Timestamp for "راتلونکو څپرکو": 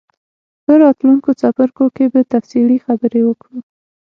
0.81-1.85